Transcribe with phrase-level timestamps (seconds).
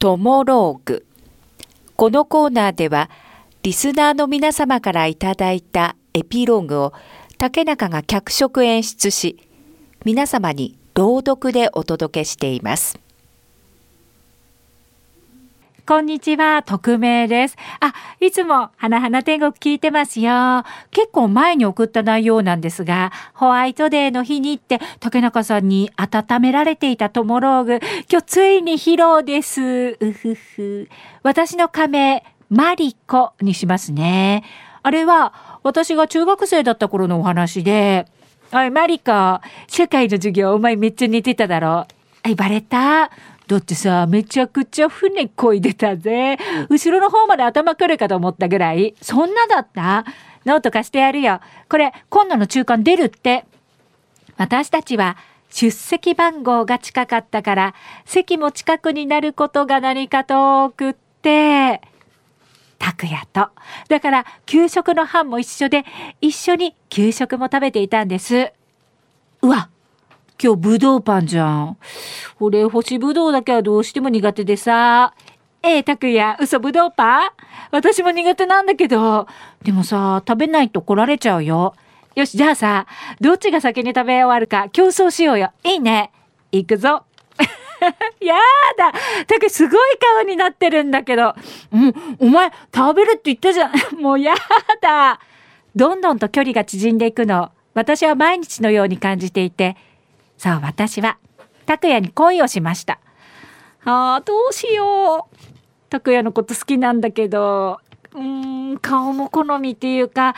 [0.00, 1.04] トモローグ。
[1.96, 3.10] このコーナーでは、
[3.64, 6.92] リスナーの皆様からいただいたエピローグを
[7.36, 9.38] 竹中が脚色演出し、
[10.04, 13.00] 皆様に朗読でお届けしています。
[15.88, 17.56] こんにちは、匿名です。
[17.80, 20.62] あ、いつも、花々天国聞いてますよ。
[20.90, 27.80] 結構前に送った内容なんですが、ホワイトデーの日に行って、竹中さんに温められていたトモローグ、
[28.12, 29.96] 今日ついに披露です。
[29.98, 30.90] うふふ。
[31.22, 34.44] 私の仮名、マリコにしますね。
[34.82, 38.04] あれは、私が中学生だった頃のお話で、
[38.52, 41.68] おい、マリコ、社会の授業お前めっちゃ寝てただろ。
[41.68, 41.88] は
[42.26, 43.10] い、バレた？
[43.48, 46.36] だってさ、めちゃくちゃ船こいでたぜ。
[46.68, 48.94] 後ろの方まで頭くるかと思ったぐらい。
[49.00, 50.04] そんなだった？
[50.44, 51.40] ノート貸してやるよ。
[51.68, 53.46] これ、今度の中間出るって。
[54.36, 55.16] 私たちは、
[55.50, 57.74] 出席番号が近かったから、
[58.04, 61.80] 席も近くになることが何かと多くって、
[62.78, 63.48] 拓也と。
[63.88, 65.86] だから、給食の班も一緒で、
[66.20, 68.52] 一緒に給食も食べていたんです。
[69.40, 69.70] うわ、
[70.40, 71.76] 今日ぶどうパンじゃん。
[72.38, 75.12] 俺、干しぶどうだけはどうしても苦手でさ。
[75.64, 77.30] ええ、たくや、嘘ぶどうパン？
[77.72, 79.26] 私も苦手なんだけど。
[79.64, 81.74] でもさ、食べないと来られちゃうよ。
[82.14, 82.86] よし、じゃあさ、
[83.20, 85.50] どっちが先に食べ終わるか競争しようよ。
[85.64, 86.12] いいね。
[86.52, 87.02] 行くぞ。
[88.20, 88.34] や
[88.76, 88.92] だ
[89.26, 91.34] たくすごい顔になってるんだけど。
[91.72, 93.72] うん、お前、食べるって言ったじゃん。
[94.00, 94.34] もうや
[94.80, 95.18] だ
[95.74, 97.50] どんどんと距離が縮んでいくの。
[97.74, 99.76] 私は毎日のように感じていて、
[100.38, 101.18] そう、私は、
[101.66, 102.98] 拓也に恋をしました。
[103.84, 105.36] ああ、どうしよう。
[105.90, 107.80] 拓也のこと好きなんだけど、
[108.14, 110.34] うーん、顔も好みっていうか、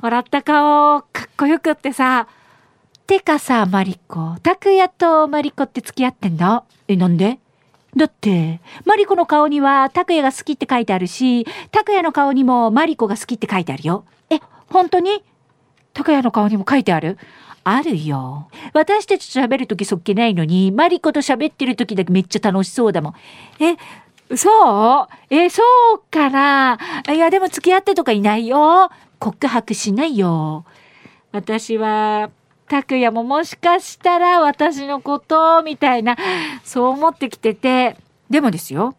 [0.00, 2.28] 笑った顔、かっこよくってさ、
[3.06, 6.64] てかさ、マリコ、拓也とマリコって付き合ってんだ。
[6.86, 7.40] え、なんで？
[7.96, 14.04] だって、マリコの顔には拓也が好きって書いてあるし、拓也の顔にもマリコが好きって書いてあるよ。
[14.30, 15.24] え、本当に？
[15.92, 17.18] 拓也の顔にも書いてある
[17.62, 18.48] あるよ。
[18.72, 23.14] 私たちと喋るときそっけないのに、マリコと喋ってるときだけめっちゃ楽しそうだもん。
[23.62, 23.76] え、
[24.34, 25.08] そう？
[25.28, 25.62] え、そ
[25.94, 26.78] うかな？
[27.08, 28.90] いや、でも付き合ってとかいないよ。
[29.18, 30.64] 告白しないよ。
[31.32, 32.30] 私は、
[32.66, 36.16] 拓也ももしかしたら私のこと、みたいな、
[36.64, 37.96] そう思ってきてて、
[38.30, 38.94] でもですよ。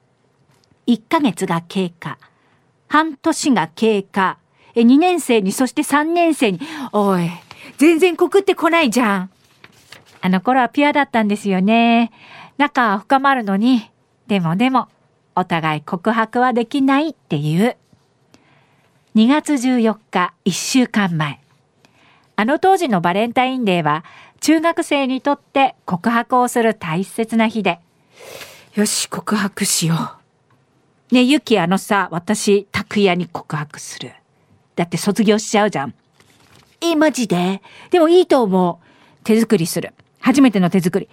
[0.87, 2.19] 1ヶ月が経過。
[2.87, 4.37] 半年が経過。
[4.75, 6.59] え、2年生に、そして3年生に、
[6.91, 7.29] おい、
[7.77, 9.29] 全然告ってこないじゃん。
[10.21, 12.11] あの頃はピュアだったんですよね。
[12.57, 13.89] 仲は深まるのに、
[14.27, 14.87] でもでも、
[15.35, 17.75] お互い告白はできないっていう。
[19.15, 21.41] 2月14日、1週間前。
[22.35, 24.05] あの当時のバレンタインデーは、
[24.41, 27.79] 中学生にとって告白をする大切な日で。
[28.75, 29.95] よし、告白しよ
[31.11, 31.15] う。
[31.15, 34.13] ねゆきあのさ、私、拓也に告白する。
[34.75, 35.93] だって卒業しちゃうじゃん。
[36.81, 37.61] え、マジで？
[37.89, 38.85] でもいいと思う。
[39.23, 39.93] 手作りする。
[40.19, 41.09] 初めての手作り。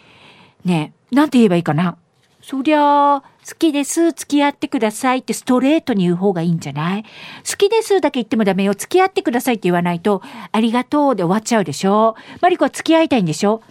[0.64, 1.98] ねえ、なんて言えばいいかな？
[2.40, 7.02] そりゃあ、好きです、付き合ってくださいってストレートに言う方がいいんじゃない？
[7.02, 8.74] 好きですだけ言ってもダメよ。
[8.74, 12.14] 付き合ってくださいって言わないと、ありがとうで終わっちゃうでしょ？
[12.40, 13.62] マリコは付き合いたいんでしょ？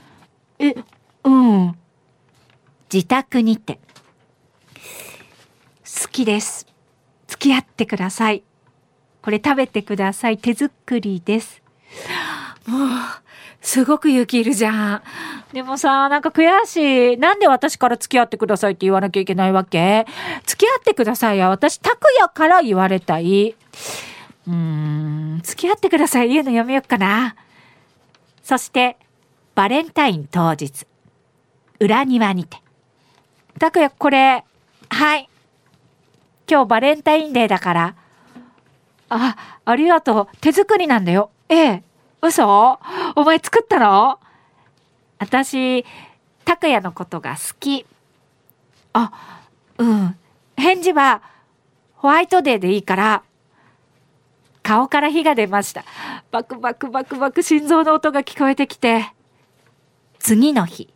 [0.59, 0.75] え、
[1.23, 1.77] うん。
[2.93, 3.79] 自宅にって。
[5.83, 6.67] 好きです。
[7.27, 8.43] 付き合ってください。
[9.27, 10.37] これ食べてください。
[10.37, 11.61] 手作りです。
[12.65, 12.89] もう、
[13.59, 15.01] すごく勇気いるじゃん。
[15.51, 17.17] でもさ、なんか悔しい。
[17.17, 20.05] なんで私から付き合ってくださいって言わなきゃいけないわけ？
[20.45, 21.49] 付き合ってくださいや。
[21.49, 23.49] 私、拓也から言われたい。
[24.47, 27.35] うーん、付き合ってください言うのやめよっかな。
[28.43, 28.95] そして、
[29.55, 30.87] バレンタイン当日。
[31.81, 32.59] 裏庭にて。
[33.59, 34.45] 拓也、これ、
[34.87, 35.29] はい。
[36.49, 37.95] 今日バレンタインデーだから。
[39.09, 39.35] あ、
[39.65, 40.37] ありがとう。
[40.41, 41.31] 手作りなんだよ。
[41.49, 41.83] ええ。
[42.21, 42.79] 嘘？
[43.15, 44.19] お前作ったの？
[45.19, 45.85] 私、
[46.45, 47.85] 拓也のことが好き。
[48.93, 49.11] あ、
[49.77, 50.17] うん。
[50.55, 51.21] 返事は、
[51.95, 53.23] ホワイトデーでいいから、
[54.63, 55.83] 顔から火が出ました。
[56.31, 59.13] バクバクバクバク心臓の音が聞こえてきて。
[60.19, 60.93] 次の日。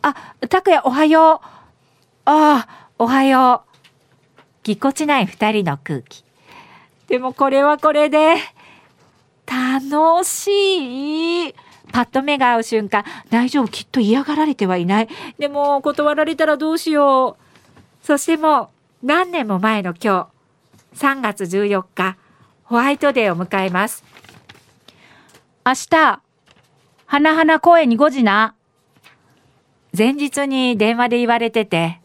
[0.00, 0.14] あ、
[0.48, 1.46] 拓也おはよう。
[2.24, 4.40] ああ、おはよう。
[4.62, 6.24] ぎこちない二人の空気。
[7.12, 8.36] でもこれはこれで、
[9.44, 11.54] 楽しい。
[11.92, 15.08] パッと目が合う瞬間、大丈夫、きっと嫌がられてはいない。
[15.38, 18.06] でも、断られたらどうしよう。
[18.06, 18.70] そしても
[19.02, 20.30] う、何年も前の今
[20.94, 22.16] 日、3月14日、
[22.64, 24.02] ホワイトデーを迎えます。
[25.66, 26.22] 明日、
[27.04, 28.54] 花々公園に5時な。
[29.94, 32.00] 前日に電話で言われてて、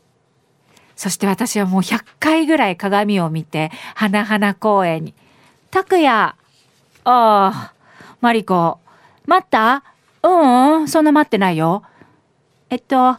[0.98, 5.14] そして私はもう100回ぐらい鏡を見て、花々公園に。
[5.72, 6.36] 拓也あ
[7.06, 7.74] あ、
[8.20, 8.80] マリコ。
[9.26, 9.84] 待った？
[10.24, 11.84] ううん、そんな待ってないよ。
[12.70, 13.18] えっと、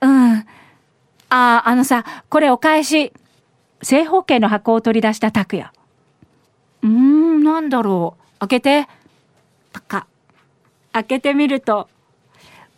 [0.00, 0.36] うん。
[0.38, 0.44] あ
[1.30, 3.12] あ、あのさ、これお返し。
[3.82, 5.70] 正方形の箱を取り出した拓也。
[6.82, 8.38] うーん、なんだろう。
[8.40, 8.88] 開けて。
[9.72, 10.06] パカ。
[10.92, 11.88] 開けてみると。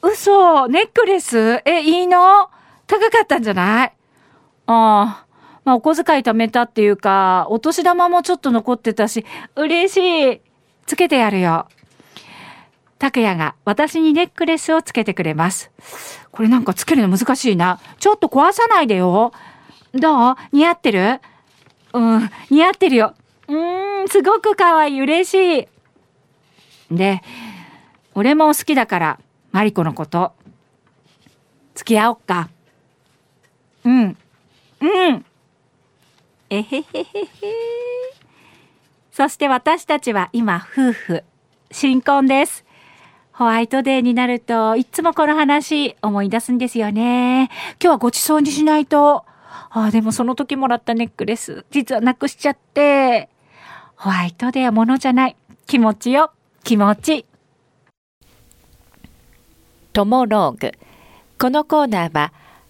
[0.02, 1.62] 嘘ネックレス？
[1.64, 2.48] え、いいの？
[2.86, 3.92] 高かったんじゃない？
[4.66, 5.26] ああ。
[5.64, 10.40] まあ、お小遣い貯めたっていうか、お年玉もちょっと残ってたし、嬉しい。
[10.86, 11.66] つけてやるよ。
[12.98, 15.72] 拓也が私にネックレスをつけてくれます。
[16.30, 17.80] これなんかつけるの難しいな。
[17.98, 19.32] ちょっと壊さないでよ。
[19.92, 20.34] どう？
[20.52, 21.20] 似合ってる？
[21.92, 23.14] うん、似合ってるよ。
[23.48, 25.00] うーん、すごく可愛い。
[25.00, 25.68] 嬉しい。
[26.94, 27.22] で、
[28.14, 30.32] 俺も好きだから、マリコのこと。
[31.74, 32.50] 付き合おっか。
[33.86, 34.16] うん。
[34.80, 35.24] うん。
[36.50, 37.06] えへへへへ。
[39.12, 41.24] そして私たちは今夫婦。
[41.70, 42.64] 新婚です。
[43.30, 47.48] ホワイトデーになるといつもこの話思い出すんですよね。
[47.80, 49.24] 今日はごちそうにしないと。
[49.70, 53.28] ああ、でもその時もらったネックレス、実はなくしちゃって。
[53.94, 55.36] ホワイトデーはものじゃない。
[55.66, 56.32] 気持ちよ。
[56.64, 57.24] 気持ち。
[59.92, 60.72] トモローグ。
[61.38, 62.32] このコーナーは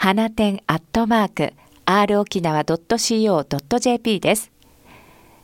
[0.00, 1.52] 花店アットマーク
[1.84, 4.52] r 沖縄 .co.jp です。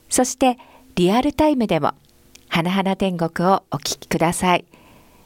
[0.09, 0.59] そして
[0.95, 1.93] リアルタイムでも
[2.49, 4.65] 花々天国をお聞きください。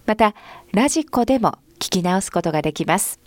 [0.07, 0.35] また
[0.73, 3.21] ラジコでも聞き直すことができます。